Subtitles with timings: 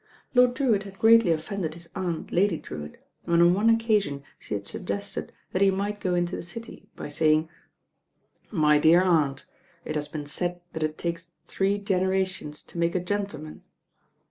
[0.33, 4.67] Lord Drewitt had greatly offended his aunt, Lady Drewitt, when on one occasion she had
[4.67, 7.49] suggested that he might go into the city, by saying,
[8.49, 9.45] "My dear aunt.
[9.85, 13.61] It has been said that it takes three generations to make a gentleman.